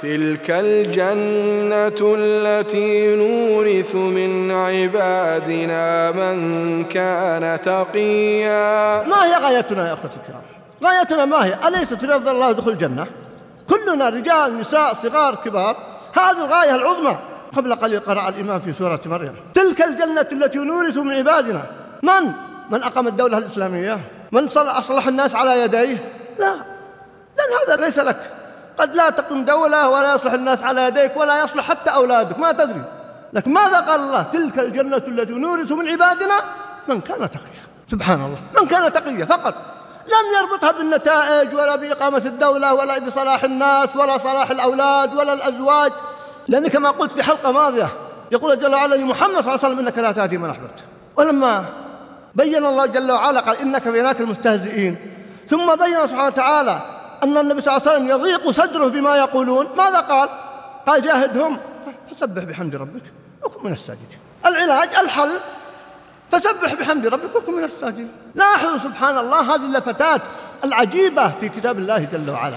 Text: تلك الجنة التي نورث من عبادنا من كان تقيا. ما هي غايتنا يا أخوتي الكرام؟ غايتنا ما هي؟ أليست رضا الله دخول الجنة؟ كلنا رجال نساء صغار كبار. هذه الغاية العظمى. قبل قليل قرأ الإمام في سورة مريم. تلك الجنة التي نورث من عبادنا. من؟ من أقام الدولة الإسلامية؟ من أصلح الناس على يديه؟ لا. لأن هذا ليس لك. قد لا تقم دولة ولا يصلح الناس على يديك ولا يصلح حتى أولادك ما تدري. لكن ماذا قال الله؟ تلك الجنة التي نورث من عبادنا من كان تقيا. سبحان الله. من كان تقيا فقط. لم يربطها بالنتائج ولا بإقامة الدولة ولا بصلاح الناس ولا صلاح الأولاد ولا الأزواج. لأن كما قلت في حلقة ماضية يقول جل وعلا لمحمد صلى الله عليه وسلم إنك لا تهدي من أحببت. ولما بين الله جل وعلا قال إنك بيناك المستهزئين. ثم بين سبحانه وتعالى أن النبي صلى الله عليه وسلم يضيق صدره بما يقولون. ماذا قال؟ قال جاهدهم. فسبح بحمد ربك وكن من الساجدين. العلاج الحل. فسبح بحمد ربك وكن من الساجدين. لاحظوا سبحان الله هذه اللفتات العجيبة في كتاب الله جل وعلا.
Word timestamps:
تلك 0.00 0.50
الجنة 0.50 2.14
التي 2.18 3.16
نورث 3.16 3.94
من 3.94 4.50
عبادنا 4.50 6.10
من 6.10 6.84
كان 6.84 7.60
تقيا. 7.62 9.02
ما 9.08 9.24
هي 9.24 9.34
غايتنا 9.34 9.88
يا 9.88 9.92
أخوتي 9.94 10.14
الكرام؟ 10.22 10.42
غايتنا 10.84 11.24
ما 11.24 11.44
هي؟ 11.44 11.58
أليست 11.68 12.04
رضا 12.04 12.30
الله 12.30 12.52
دخول 12.52 12.72
الجنة؟ 12.72 13.06
كلنا 13.68 14.08
رجال 14.08 14.60
نساء 14.60 14.96
صغار 15.02 15.34
كبار. 15.34 15.76
هذه 16.14 16.44
الغاية 16.44 16.74
العظمى. 16.74 17.18
قبل 17.56 17.74
قليل 17.74 18.00
قرأ 18.00 18.28
الإمام 18.28 18.60
في 18.60 18.72
سورة 18.72 19.00
مريم. 19.06 19.36
تلك 19.54 19.82
الجنة 19.82 20.26
التي 20.32 20.58
نورث 20.58 20.96
من 20.96 21.12
عبادنا. 21.12 21.62
من؟ 22.02 22.32
من 22.70 22.82
أقام 22.82 23.08
الدولة 23.08 23.38
الإسلامية؟ 23.38 24.00
من 24.32 24.48
أصلح 24.56 25.08
الناس 25.08 25.34
على 25.34 25.60
يديه؟ 25.60 26.04
لا. 26.38 26.54
لأن 27.36 27.50
هذا 27.68 27.86
ليس 27.86 27.98
لك. 27.98 28.43
قد 28.78 28.94
لا 28.94 29.10
تقم 29.10 29.44
دولة 29.44 29.88
ولا 29.88 30.14
يصلح 30.14 30.32
الناس 30.32 30.62
على 30.62 30.84
يديك 30.84 31.16
ولا 31.16 31.44
يصلح 31.44 31.68
حتى 31.68 31.90
أولادك 31.90 32.38
ما 32.38 32.52
تدري. 32.52 32.82
لكن 33.32 33.52
ماذا 33.52 33.80
قال 33.80 34.00
الله؟ 34.00 34.22
تلك 34.22 34.58
الجنة 34.58 34.96
التي 34.96 35.32
نورث 35.32 35.72
من 35.72 35.88
عبادنا 35.88 36.34
من 36.88 37.00
كان 37.00 37.30
تقيا. 37.30 37.64
سبحان 37.90 38.20
الله. 38.20 38.38
من 38.60 38.68
كان 38.68 38.92
تقيا 38.92 39.24
فقط. 39.24 39.54
لم 40.06 40.38
يربطها 40.38 40.72
بالنتائج 40.72 41.54
ولا 41.54 41.76
بإقامة 41.76 42.22
الدولة 42.26 42.74
ولا 42.74 42.98
بصلاح 42.98 43.44
الناس 43.44 43.96
ولا 43.96 44.18
صلاح 44.18 44.50
الأولاد 44.50 45.14
ولا 45.14 45.32
الأزواج. 45.32 45.92
لأن 46.48 46.68
كما 46.68 46.90
قلت 46.90 47.12
في 47.12 47.22
حلقة 47.22 47.52
ماضية 47.52 47.88
يقول 48.32 48.58
جل 48.58 48.74
وعلا 48.74 48.94
لمحمد 48.94 49.30
صلى 49.30 49.40
الله 49.40 49.50
عليه 49.50 49.68
وسلم 49.68 49.78
إنك 49.78 49.98
لا 49.98 50.12
تهدي 50.12 50.38
من 50.38 50.50
أحببت. 50.50 50.80
ولما 51.16 51.64
بين 52.34 52.66
الله 52.66 52.86
جل 52.86 53.12
وعلا 53.12 53.40
قال 53.40 53.56
إنك 53.56 53.88
بيناك 53.88 54.20
المستهزئين. 54.20 54.96
ثم 55.50 55.74
بين 55.74 55.96
سبحانه 55.96 56.26
وتعالى 56.26 56.80
أن 57.24 57.36
النبي 57.36 57.60
صلى 57.60 57.76
الله 57.76 57.88
عليه 57.88 57.96
وسلم 57.96 58.10
يضيق 58.10 58.50
صدره 58.50 58.88
بما 58.88 59.16
يقولون. 59.16 59.66
ماذا 59.76 60.00
قال؟ 60.00 60.28
قال 60.86 61.02
جاهدهم. 61.02 61.58
فسبح 62.10 62.42
بحمد 62.44 62.76
ربك 62.76 63.02
وكن 63.44 63.66
من 63.66 63.72
الساجدين. 63.72 64.18
العلاج 64.46 64.94
الحل. 64.94 65.40
فسبح 66.30 66.74
بحمد 66.74 67.06
ربك 67.06 67.36
وكن 67.36 67.52
من 67.54 67.64
الساجدين. 67.64 68.12
لاحظوا 68.34 68.78
سبحان 68.78 69.18
الله 69.18 69.54
هذه 69.54 69.66
اللفتات 69.66 70.20
العجيبة 70.64 71.32
في 71.40 71.48
كتاب 71.48 71.78
الله 71.78 72.08
جل 72.12 72.30
وعلا. 72.30 72.56